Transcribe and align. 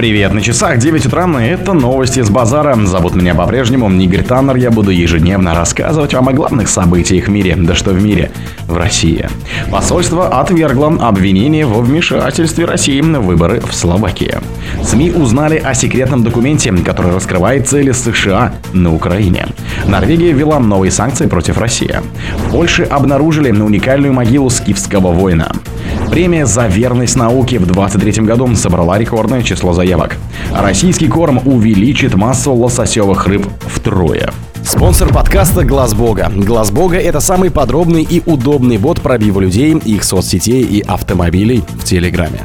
Привет, 0.00 0.32
на 0.32 0.40
часах 0.40 0.78
9 0.78 1.04
утра, 1.04 1.26
и 1.44 1.48
это 1.48 1.74
новости 1.74 2.22
с 2.22 2.30
базара. 2.30 2.74
Зовут 2.86 3.14
меня 3.14 3.34
по-прежнему 3.34 3.90
Игорь 3.90 4.22
Таннер, 4.22 4.56
я 4.56 4.70
буду 4.70 4.90
ежедневно 4.90 5.54
рассказывать 5.54 6.14
вам 6.14 6.30
о 6.30 6.32
главных 6.32 6.70
событиях 6.70 7.26
в 7.26 7.30
мире. 7.30 7.54
Да 7.54 7.74
что 7.74 7.90
в 7.90 8.02
мире? 8.02 8.30
В 8.66 8.78
России. 8.78 9.28
Посольство 9.70 10.40
отвергло 10.40 10.86
обвинение 11.06 11.66
во 11.66 11.82
вмешательстве 11.82 12.64
России 12.64 13.02
на 13.02 13.20
выборы 13.20 13.60
в 13.60 13.74
Словакии. 13.74 14.38
СМИ 14.82 15.10
узнали 15.10 15.58
о 15.58 15.74
секретном 15.74 16.24
документе, 16.24 16.72
который 16.72 17.12
раскрывает 17.12 17.68
цели 17.68 17.92
США 17.92 18.54
на 18.72 18.94
Украине. 18.94 19.48
Норвегия 19.86 20.32
ввела 20.32 20.60
новые 20.60 20.92
санкции 20.92 21.26
против 21.26 21.58
России. 21.58 21.96
В 22.46 22.52
Польше 22.52 22.84
обнаружили 22.84 23.50
уникальную 23.50 24.14
могилу 24.14 24.48
скифского 24.48 25.12
воина. 25.12 25.52
Премия 26.10 26.44
за 26.44 26.66
верность 26.66 27.14
науке 27.14 27.60
в 27.60 27.66
2023 27.66 28.24
году 28.24 28.52
собрала 28.56 28.98
рекордное 28.98 29.42
число 29.42 29.72
заявок. 29.72 30.16
Российский 30.52 31.06
корм 31.06 31.40
увеличит 31.46 32.14
массу 32.16 32.52
лососевых 32.52 33.28
рыб 33.28 33.46
втрое. 33.60 34.32
Спонсор 34.70 35.12
подкаста 35.12 35.64
Глаз 35.64 35.94
Бога. 35.94 36.30
Глаз 36.32 36.70
Бога 36.70 36.96
это 36.96 37.18
самый 37.18 37.50
подробный 37.50 38.06
и 38.08 38.22
удобный 38.24 38.78
бот 38.78 39.00
пробива 39.00 39.40
людей, 39.40 39.76
их 39.76 40.04
соцсетей 40.04 40.62
и 40.62 40.80
автомобилей 40.80 41.64
в 41.72 41.82
Телеграме. 41.82 42.42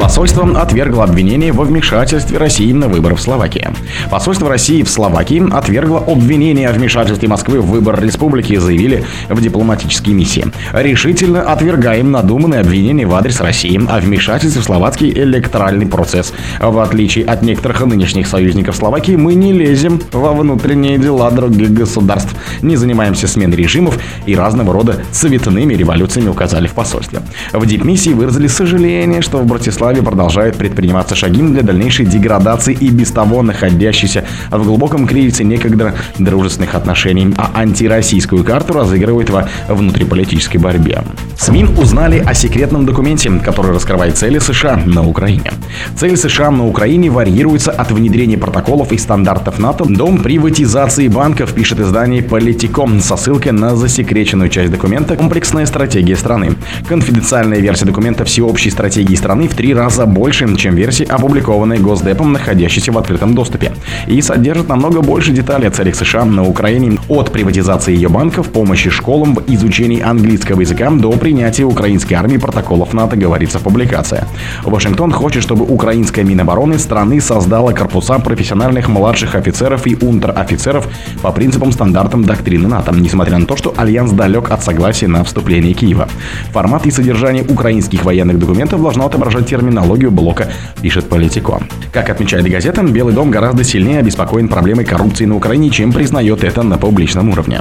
Посольство 0.00 0.48
отвергло 0.60 1.02
обвинение 1.02 1.50
во 1.50 1.64
вмешательстве 1.64 2.38
России 2.38 2.70
на 2.72 2.86
выборы 2.86 3.16
в 3.16 3.20
Словакии. 3.20 3.70
Посольство 4.08 4.48
России 4.48 4.84
в 4.84 4.88
Словакии 4.88 5.42
отвергло 5.52 5.98
обвинение 5.98 6.68
о 6.68 6.72
вмешательстве 6.72 7.26
Москвы 7.26 7.60
в 7.60 7.66
выбор 7.66 8.00
республики, 8.00 8.54
заявили 8.56 9.04
в 9.28 9.42
дипломатической 9.42 10.10
миссии. 10.10 10.46
Решительно 10.72 11.42
отвергаем 11.42 12.12
надуманные 12.12 12.60
обвинения 12.60 13.04
в 13.04 13.14
адрес 13.16 13.40
России 13.40 13.80
о 13.90 13.98
вмешательстве 13.98 14.62
в 14.62 14.64
словацкий 14.64 15.10
электоральный 15.10 15.86
процесс. 15.86 16.32
В 16.60 16.78
отличие 16.78 17.24
от 17.24 17.42
некоторых 17.42 17.84
нынешних 17.84 18.28
союзников 18.28 18.76
Словакии, 18.76 19.16
мы 19.16 19.34
не 19.34 19.52
лезем 19.52 20.00
во 20.12 20.32
внутренние 20.32 20.98
дела 20.98 21.32
других 21.32 21.63
других 21.64 21.78
государств, 21.78 22.34
не 22.62 22.76
занимаемся 22.76 23.26
сменой 23.26 23.56
режимов 23.56 23.98
и 24.26 24.34
разного 24.34 24.72
рода 24.72 25.00
цветными 25.12 25.74
революциями, 25.74 26.28
указали 26.28 26.66
в 26.66 26.72
посольстве. 26.72 27.20
В 27.52 27.66
дипмиссии 27.66 28.10
выразили 28.10 28.46
сожаление, 28.46 29.22
что 29.22 29.38
в 29.38 29.46
Братиславе 29.46 30.02
продолжают 30.02 30.56
предприниматься 30.56 31.14
шаги 31.14 31.42
для 31.42 31.62
дальнейшей 31.62 32.06
деградации 32.06 32.74
и 32.74 32.88
без 32.88 33.10
того 33.10 33.42
находящейся 33.42 34.24
в 34.50 34.64
глубоком 34.64 35.06
кризисе 35.06 35.44
некогда 35.44 35.94
дружественных 36.18 36.74
отношений, 36.74 37.34
а 37.36 37.50
антироссийскую 37.54 38.44
карту 38.44 38.74
разыгрывают 38.74 39.30
во 39.30 39.48
внутриполитической 39.68 40.58
борьбе. 40.58 41.02
СМИ 41.36 41.66
узнали 41.78 42.22
о 42.24 42.34
секретном 42.34 42.86
документе, 42.86 43.30
который 43.44 43.72
раскрывает 43.72 44.16
цели 44.16 44.38
США 44.38 44.76
на 44.76 45.06
Украине. 45.06 45.52
Цель 45.96 46.16
США 46.16 46.50
на 46.50 46.66
Украине 46.66 47.10
варьируется 47.10 47.70
от 47.70 47.90
внедрения 47.90 48.38
протоколов 48.38 48.92
и 48.92 48.98
стандартов 48.98 49.58
НАТО 49.58 49.84
до 49.86 50.06
приватизации 50.16 51.08
банков 51.08 51.53
пишет 51.54 51.80
издание 51.80 52.22
Политиком 52.22 53.00
со 53.00 53.16
ссылкой 53.16 53.52
на 53.52 53.76
засекреченную 53.76 54.48
часть 54.48 54.72
документа 54.72 55.16
«Комплексная 55.16 55.66
стратегия 55.66 56.16
страны». 56.16 56.56
Конфиденциальная 56.88 57.60
версия 57.60 57.84
документа 57.84 58.24
всеобщей 58.24 58.70
стратегии 58.70 59.14
страны 59.14 59.48
в 59.48 59.54
три 59.54 59.72
раза 59.72 60.04
больше, 60.04 60.54
чем 60.56 60.74
версии, 60.74 61.04
опубликованные 61.04 61.78
Госдепом, 61.78 62.32
находящейся 62.32 62.90
в 62.92 62.98
открытом 62.98 63.34
доступе. 63.34 63.72
И 64.08 64.20
содержит 64.20 64.68
намного 64.68 65.00
больше 65.00 65.32
деталей 65.32 65.68
о 65.68 65.70
целях 65.70 65.94
США 65.94 66.24
на 66.24 66.44
Украине, 66.44 66.98
от 67.08 67.30
приватизации 67.30 67.94
ее 67.94 68.08
банков, 68.08 68.50
помощи 68.50 68.90
школам 68.90 69.34
в 69.34 69.44
изучении 69.46 70.00
английского 70.02 70.60
языка 70.60 70.90
до 70.90 71.12
принятия 71.12 71.64
украинской 71.64 72.14
армии 72.14 72.36
протоколов 72.36 72.92
НАТО, 72.92 73.16
говорится 73.16 73.58
в 73.58 73.62
публикации. 73.62 74.24
Вашингтон 74.64 75.12
хочет, 75.12 75.42
чтобы 75.42 75.64
украинская 75.64 76.24
Минобороны 76.24 76.78
страны 76.78 77.20
создала 77.20 77.72
корпуса 77.72 78.18
профессиональных 78.18 78.88
младших 78.88 79.34
офицеров 79.36 79.86
и 79.86 79.94
унтер-офицеров 79.94 80.88
по 81.22 81.30
принципам 81.44 81.72
стандартам 81.72 82.24
доктрины 82.24 82.68
НАТО, 82.68 82.94
несмотря 82.94 83.36
на 83.36 83.44
то, 83.44 83.54
что 83.54 83.74
Альянс 83.76 84.12
далек 84.12 84.50
от 84.50 84.64
согласия 84.64 85.08
на 85.08 85.22
вступление 85.24 85.74
Киева. 85.74 86.08
Формат 86.52 86.86
и 86.86 86.90
содержание 86.90 87.44
украинских 87.44 88.02
военных 88.02 88.38
документов 88.38 88.80
должно 88.80 89.04
отображать 89.04 89.46
терминологию 89.46 90.10
блока, 90.10 90.48
пишет 90.80 91.06
Politico. 91.10 91.60
Как 91.92 92.08
отмечает 92.08 92.48
газета, 92.48 92.82
Белый 92.82 93.12
дом 93.12 93.30
гораздо 93.30 93.62
сильнее 93.62 93.98
обеспокоен 93.98 94.48
проблемой 94.48 94.86
коррупции 94.86 95.26
на 95.26 95.36
Украине, 95.36 95.68
чем 95.68 95.92
признает 95.92 96.44
это 96.44 96.62
на 96.62 96.78
публичном 96.78 97.28
уровне. 97.28 97.60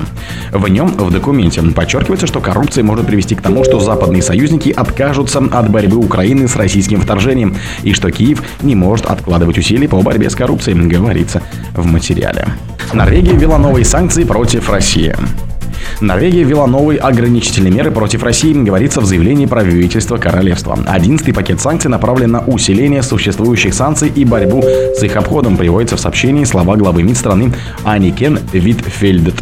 В 0.53 0.65
нем, 0.69 0.87
в 0.87 1.11
документе, 1.11 1.61
подчеркивается, 1.61 2.25
что 2.25 2.39
коррупция 2.39 2.85
может 2.85 3.05
привести 3.05 3.35
к 3.35 3.41
тому, 3.41 3.65
что 3.65 3.81
западные 3.81 4.21
союзники 4.21 4.69
откажутся 4.69 5.39
от 5.39 5.69
борьбы 5.69 5.97
Украины 5.97 6.47
с 6.47 6.55
российским 6.55 7.01
вторжением, 7.01 7.57
и 7.83 7.91
что 7.91 8.09
Киев 8.11 8.41
не 8.61 8.75
может 8.75 9.07
откладывать 9.07 9.57
усилий 9.57 9.89
по 9.89 10.01
борьбе 10.01 10.29
с 10.29 10.35
коррупцией, 10.35 10.77
говорится 10.87 11.41
в 11.75 11.85
материале. 11.85 12.47
Норвегия 12.91 13.33
ввела 13.33 13.57
новые 13.57 13.85
санкции 13.85 14.23
против 14.23 14.69
России. 14.69 15.15
Норвегия 16.01 16.43
ввела 16.43 16.67
новые 16.67 16.99
ограничительные 16.99 17.71
меры 17.71 17.91
против 17.91 18.23
России, 18.23 18.53
говорится 18.53 18.99
в 18.99 19.05
заявлении 19.05 19.45
правительства 19.45 20.17
королевства. 20.17 20.77
Одиннадцатый 20.85 21.33
пакет 21.33 21.61
санкций 21.61 21.89
направлен 21.89 22.31
на 22.31 22.41
усиление 22.41 23.03
существующих 23.03 23.73
санкций 23.73 24.11
и 24.13 24.25
борьбу 24.25 24.61
с 24.63 25.01
их 25.03 25.15
обходом, 25.15 25.57
приводится 25.57 25.95
в 25.95 25.99
сообщении 25.99 26.43
слова 26.43 26.75
главы 26.75 27.03
МИД 27.03 27.17
страны 27.17 27.53
Аникен 27.83 28.39
Витфельдет. 28.51 29.35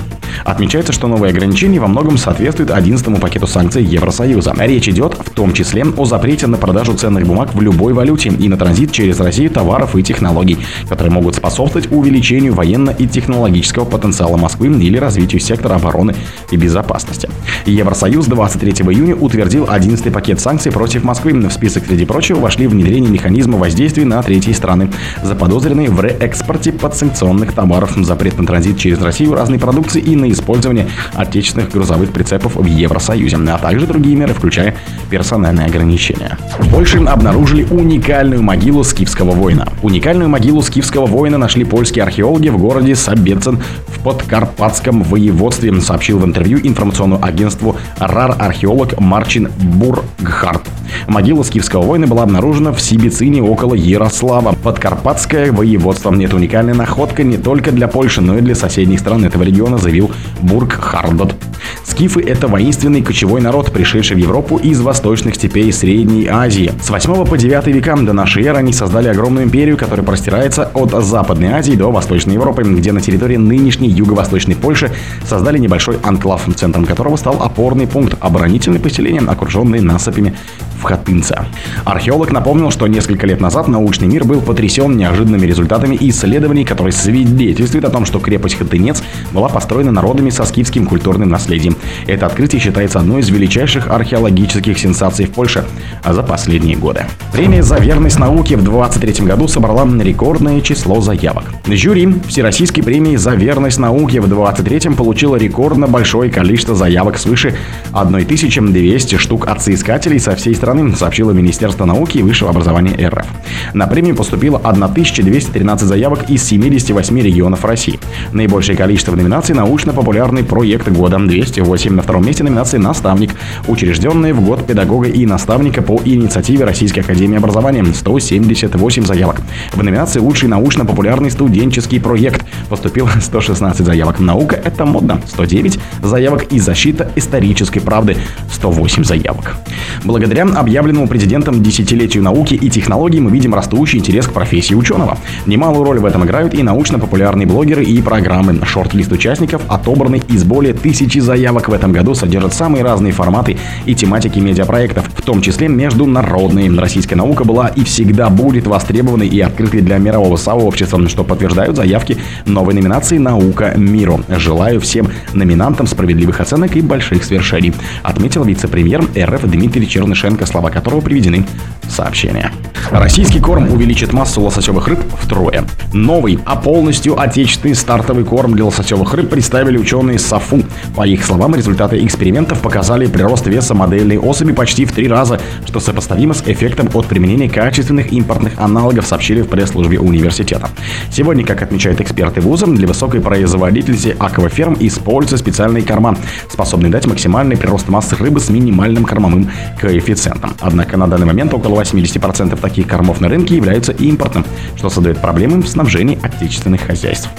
Отмечается, 0.45 0.93
что 0.93 1.07
новые 1.07 1.31
ограничения 1.31 1.79
во 1.79 1.87
многом 1.87 2.17
соответствуют 2.17 2.71
11 2.71 3.19
пакету 3.19 3.47
санкций 3.47 3.83
Евросоюза. 3.83 4.53
Речь 4.57 4.89
идет 4.89 5.13
в 5.13 5.29
том 5.31 5.53
числе 5.53 5.85
о 5.85 6.05
запрете 6.05 6.47
на 6.47 6.57
продажу 6.57 6.93
ценных 6.93 7.25
бумаг 7.25 7.53
в 7.53 7.61
любой 7.61 7.93
валюте 7.93 8.29
и 8.29 8.49
на 8.49 8.57
транзит 8.57 8.91
через 8.91 9.19
Россию 9.19 9.49
товаров 9.49 9.95
и 9.95 10.03
технологий, 10.03 10.57
которые 10.87 11.11
могут 11.11 11.35
способствовать 11.35 11.91
увеличению 11.91 12.53
военно- 12.53 12.91
и 12.91 13.07
технологического 13.07 13.85
потенциала 13.85 14.37
Москвы 14.37 14.67
или 14.67 14.97
развитию 14.97 15.41
сектора 15.41 15.75
обороны 15.75 16.15
и 16.51 16.57
безопасности. 16.57 17.29
Евросоюз 17.65 18.25
23 18.25 18.91
июня 18.91 19.15
утвердил 19.15 19.67
11 19.69 20.11
пакет 20.11 20.39
санкций 20.39 20.71
против 20.71 21.03
Москвы. 21.03 21.33
В 21.33 21.51
список, 21.51 21.85
среди 21.85 22.05
прочего, 22.05 22.39
вошли 22.39 22.67
внедрение 22.67 23.09
механизма 23.09 23.57
воздействия 23.57 24.05
на 24.05 24.21
третьи 24.21 24.51
страны, 24.51 24.89
заподозренные 25.23 25.89
в 25.89 26.01
реэкспорте 26.01 26.71
подсанкционных 26.71 27.53
товаров, 27.53 27.93
запрет 27.97 28.37
на 28.37 28.45
транзит 28.45 28.77
через 28.77 29.01
Россию 29.01 29.33
разной 29.33 29.59
продукции 29.59 30.01
и 30.01 30.15
на 30.21 30.31
использование 30.31 30.87
отечественных 31.13 31.71
грузовых 31.71 32.11
прицепов 32.11 32.55
в 32.55 32.65
Евросоюзе, 32.65 33.37
а 33.37 33.57
также 33.57 33.85
другие 33.87 34.15
меры, 34.15 34.33
включая 34.33 34.75
персональные 35.09 35.67
ограничения. 35.67 36.37
В 36.59 36.69
Польше 36.69 36.99
обнаружили 36.99 37.63
уникальную 37.63 38.41
могилу 38.41 38.83
скифского 38.83 39.31
воина. 39.31 39.67
Уникальную 39.81 40.29
могилу 40.29 40.61
скифского 40.61 41.05
воина 41.05 41.37
нашли 41.37 41.63
польские 41.63 42.03
археологи 42.03 42.49
в 42.49 42.57
городе 42.57 42.95
Сабецен 42.95 43.59
в 43.87 43.99
Подкарпатском 43.99 45.03
воеводстве, 45.03 45.79
сообщил 45.81 46.19
в 46.19 46.25
интервью 46.25 46.59
информационному 46.61 47.23
агентству 47.23 47.75
РАР 47.99 48.35
археолог 48.39 48.99
Марчин 48.99 49.49
Бургхарт. 49.57 50.61
Могила 51.07 51.43
скифского 51.43 51.81
воина 51.81 52.07
была 52.07 52.23
обнаружена 52.23 52.71
в 52.71 52.81
Сибицине 52.81 53.41
около 53.41 53.73
Ярослава. 53.73 54.55
Подкарпатское 54.63 55.51
воеводство. 55.51 56.13
Это 56.21 56.35
уникальная 56.35 56.73
находка 56.73 57.23
не 57.23 57.37
только 57.37 57.71
для 57.71 57.87
Польши, 57.87 58.21
но 58.21 58.37
и 58.37 58.41
для 58.41 58.55
соседних 58.55 58.99
стран 58.99 59.25
этого 59.25 59.43
региона, 59.43 59.77
заявил 59.77 60.10
Бург 60.41 60.73
Хардот. 60.73 61.35
Скифы– 61.83 62.21
это 62.25 62.47
воинственный 62.47 63.01
кочевой 63.01 63.41
народ, 63.41 63.71
пришедший 63.71 64.15
в 64.15 64.19
Европу 64.19 64.57
из 64.57 64.81
восточных 64.81 65.35
степей 65.35 65.71
Средней 65.73 66.27
Азии. 66.27 66.71
С 66.81 66.89
8 66.89 67.25
по 67.25 67.37
9 67.37 67.67
века 67.67 67.95
до 67.95 68.13
нашей 68.13 68.43
эры 68.43 68.57
они 68.57 68.73
создали 68.73 69.09
огромную 69.09 69.45
империю, 69.45 69.77
которая 69.77 70.05
простирается 70.05 70.71
от 70.73 70.91
Западной 71.03 71.49
Азии 71.49 71.73
до 71.73 71.91
Восточной 71.91 72.35
Европы, 72.35 72.63
где 72.63 72.91
на 72.91 73.01
территории 73.01 73.37
нынешней 73.37 73.89
юго-восточной 73.89 74.55
Польши 74.55 74.91
создали 75.27 75.57
небольшой 75.57 75.97
анклав, 76.03 76.47
центром 76.55 76.85
которого 76.85 77.17
стал 77.17 77.41
опорный 77.41 77.87
пункт 77.87 78.15
оборонительное 78.19 78.79
поселение, 78.79 79.21
окруженное 79.21 79.81
насыпями 79.81 80.33
в 80.81 80.83
Хатынце. 80.83 81.45
Археолог 81.85 82.31
напомнил, 82.31 82.71
что 82.71 82.87
несколько 82.87 83.27
лет 83.27 83.39
назад 83.39 83.67
научный 83.67 84.07
мир 84.07 84.23
был 84.23 84.41
потрясен 84.41 84.97
неожиданными 84.97 85.45
результатами 85.45 85.97
исследований, 86.01 86.65
которые 86.65 86.91
свидетельствуют 86.91 87.85
о 87.85 87.89
том, 87.89 88.05
что 88.05 88.19
крепость 88.19 88.55
Хатынец 88.55 89.03
была 89.31 89.47
построена 89.47 89.91
народами 89.91 90.31
со 90.31 90.43
скифским 90.43 90.87
культурным 90.87 91.29
наследием. 91.29 91.75
Это 92.07 92.25
открытие 92.25 92.59
считается 92.59 92.99
одной 92.99 93.21
из 93.21 93.29
величайших 93.29 93.89
археологических 93.89 94.77
сенсаций 94.77 95.25
в 95.25 95.31
Польше 95.31 95.65
за 96.07 96.23
последние 96.23 96.75
годы. 96.75 97.05
Премия 97.31 97.61
за 97.61 97.77
верность 97.77 98.19
науке 98.19 98.57
в 98.57 98.63
2023 98.63 99.25
году 99.25 99.47
собрала 99.47 99.87
рекордное 100.01 100.61
число 100.61 100.99
заявок. 101.01 101.45
Жюри 101.67 102.15
Всероссийской 102.27 102.83
премии 102.83 103.15
за 103.15 103.31
верность 103.31 103.77
науке 103.77 104.19
в 104.19 104.27
2023 104.27 104.95
получило 104.95 105.35
рекордно 105.35 105.87
большое 105.87 106.31
количество 106.31 106.75
заявок 106.75 107.17
свыше 107.17 107.55
1200 107.93 109.17
штук 109.17 109.47
от 109.47 109.61
соискателей 109.61 110.19
со 110.19 110.35
всей 110.35 110.55
страны 110.55 110.70
страны, 110.71 110.95
сообщило 110.95 111.31
Министерство 111.31 111.85
науки 111.85 112.17
и 112.17 112.23
высшего 112.23 112.49
образования 112.49 112.95
РФ. 113.07 113.25
На 113.73 113.87
премию 113.87 114.15
поступило 114.15 114.57
1213 114.57 115.87
заявок 115.87 116.29
из 116.29 116.43
78 116.43 117.19
регионов 117.19 117.65
России. 117.65 117.99
Наибольшее 118.31 118.77
количество 118.77 119.15
номинаций 119.15 119.53
научно-популярный 119.53 120.43
проект 120.43 120.87
года 120.87 121.17
208. 121.19 121.93
На 121.93 122.01
втором 122.01 122.25
месте 122.25 122.43
номинации 122.43 122.77
«Наставник», 122.77 123.31
учрежденные 123.67 124.33
в 124.33 124.41
год 124.45 124.65
педагога 124.65 125.07
и 125.07 125.25
наставника 125.25 125.81
по 125.81 125.99
инициативе 126.05 126.63
Российской 126.63 127.01
Академии 127.01 127.37
Образования 127.37 127.83
178 127.85 129.05
заявок. 129.05 129.41
В 129.73 129.83
номинации 129.83 130.19
«Лучший 130.19 130.47
научно-популярный 130.47 131.31
студенческий 131.31 131.99
проект» 131.99 132.45
поступило 132.69 133.09
116 133.19 133.85
заявок. 133.85 134.19
«Наука– 134.19 134.55
это 134.63 134.85
модно» 134.85 135.21
109 135.27 135.79
заявок 136.01 136.43
и 136.43 136.59
«Защита 136.59 137.11
исторической 137.15 137.81
правды» 137.81 138.15
108 138.53 139.03
заявок. 139.03 139.55
Благодаря 140.03 140.45
объявленному 140.61 141.07
президентом 141.07 141.61
десятилетию 141.61 142.23
науки 142.23 142.53
и 142.53 142.69
технологий 142.69 143.19
мы 143.19 143.31
видим 143.31 143.53
растущий 143.53 143.99
интерес 143.99 144.27
к 144.27 144.31
профессии 144.31 144.73
ученого. 144.73 145.17
Немалую 145.45 145.83
роль 145.83 145.99
в 145.99 146.05
этом 146.05 146.23
играют 146.23 146.53
и 146.53 146.63
научно-популярные 146.63 147.45
блогеры 147.45 147.83
и 147.83 148.01
программы. 148.01 148.59
Шорт-лист 148.65 149.11
участников, 149.11 149.61
отобранный 149.67 150.21
из 150.29 150.43
более 150.43 150.73
тысячи 150.73 151.19
заявок 151.19 151.67
в 151.67 151.73
этом 151.73 151.91
году, 151.91 152.15
содержит 152.15 152.53
самые 152.53 152.83
разные 152.83 153.11
форматы 153.11 153.57
и 153.85 153.95
тематики 153.95 154.39
медиапроектов, 154.39 155.09
в 155.15 155.21
том 155.21 155.41
числе 155.41 155.67
международные. 155.67 156.71
Российская 156.79 157.15
наука 157.15 157.43
была 157.43 157.67
и 157.67 157.83
всегда 157.83 158.29
будет 158.29 158.67
востребованной 158.67 159.27
и 159.27 159.39
открытой 159.41 159.81
для 159.81 159.97
мирового 159.97 160.37
сообщества, 160.37 161.07
что 161.09 161.23
подтверждают 161.23 161.75
заявки 161.75 162.17
новой 162.45 162.73
номинации 162.73 163.17
«Наука 163.17 163.73
миру». 163.75 164.21
Желаю 164.29 164.79
всем 164.79 165.09
номинантам 165.33 165.87
справедливых 165.87 166.39
оценок 166.39 166.75
и 166.75 166.81
больших 166.81 167.23
свершений, 167.23 167.73
отметил 168.03 168.43
вице-премьер 168.43 169.03
РФ 169.17 169.41
Дмитрий 169.43 169.87
Чернышенко, 169.87 170.45
слова 170.51 170.69
которого 170.69 171.01
приведены 171.01 171.45
в 171.83 171.91
сообщение. 171.91 172.51
Российский 172.91 173.39
корм 173.39 173.71
увеличит 173.71 174.11
массу 174.11 174.41
лососевых 174.41 174.85
рыб 174.89 174.99
втрое. 175.17 175.63
Новый, 175.93 176.39
а 176.45 176.57
полностью 176.57 177.17
отечественный 177.17 177.73
стартовый 177.73 178.25
корм 178.25 178.53
для 178.53 178.65
лососевых 178.65 179.13
рыб 179.13 179.29
представили 179.29 179.77
ученые 179.77 180.19
САФУ. 180.19 180.63
По 180.93 181.07
их 181.07 181.23
словам, 181.23 181.55
результаты 181.55 182.03
экспериментов 182.03 182.59
показали 182.59 183.05
прирост 183.05 183.47
веса 183.47 183.73
модельной 183.73 184.19
особи 184.19 184.51
почти 184.51 184.83
в 184.83 184.91
три 184.91 185.07
раза, 185.07 185.39
что 185.65 185.79
сопоставимо 185.79 186.33
с 186.33 186.43
эффектом 186.45 186.89
от 186.93 187.05
применения 187.05 187.49
качественных 187.49 188.11
импортных 188.11 188.59
аналогов, 188.59 189.07
сообщили 189.07 189.41
в 189.41 189.47
пресс-службе 189.47 189.97
университета. 189.97 190.69
Сегодня, 191.09 191.45
как 191.45 191.61
отмечают 191.61 192.01
эксперты 192.01 192.41
вуза, 192.41 192.67
для 192.67 192.87
высокой 192.87 193.21
производительности 193.21 194.17
акваферм 194.19 194.75
используются 194.77 195.37
специальные 195.37 195.83
корма, 195.83 196.17
способные 196.49 196.91
дать 196.91 197.07
максимальный 197.07 197.55
прирост 197.55 197.87
массы 197.87 198.17
рыбы 198.17 198.41
с 198.41 198.49
минимальным 198.49 199.05
кормовым 199.05 199.49
коэффициентом. 199.79 200.55
Однако 200.59 200.97
на 200.97 201.07
данный 201.07 201.25
момент 201.25 201.53
около 201.53 201.81
80% 201.81 202.59
таких 202.59 202.80
кормов 202.83 203.21
на 203.21 203.29
рынке 203.29 203.55
являются 203.55 203.91
импортным, 203.91 204.45
что 204.75 204.89
создает 204.89 205.19
проблемы 205.19 205.61
в 205.61 205.67
снабжении 205.67 206.19
отечественных 206.21 206.81
хозяйств. 206.81 207.29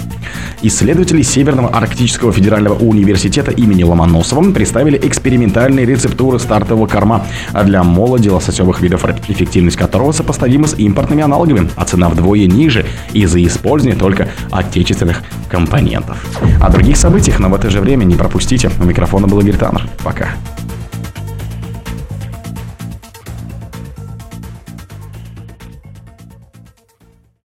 Исследователи 0.61 1.21
Северного 1.21 1.69
Арктического 1.69 2.31
федерального 2.31 2.75
университета 2.75 3.51
имени 3.51 3.83
Ломоносова 3.83 4.51
представили 4.51 4.99
экспериментальные 5.01 5.85
рецептуры 5.85 6.39
стартового 6.39 6.87
корма 6.87 7.25
для 7.65 7.83
молоди 7.83 8.29
лососевых 8.29 8.81
видов 8.81 9.05
эффективность 9.27 9.77
которого 9.77 10.11
сопоставима 10.11 10.67
с 10.67 10.75
импортными 10.77 11.23
аналогами, 11.23 11.69
а 11.75 11.85
цена 11.85 12.09
вдвое 12.09 12.47
ниже 12.47 12.85
из-за 13.11 13.43
использования 13.45 13.97
только 13.97 14.29
отечественных 14.51 15.23
компонентов. 15.49 16.25
О 16.61 16.69
других 16.69 16.97
событиях, 16.97 17.39
но 17.39 17.49
в 17.49 17.55
это 17.55 17.69
же 17.69 17.81
время 17.81 18.05
не 18.05 18.15
пропустите. 18.15 18.71
У 18.79 18.85
микрофона 18.85 19.27
был 19.27 19.41
Игорь 19.41 19.57
Таннер. 19.57 19.87
Пока. 20.03 20.29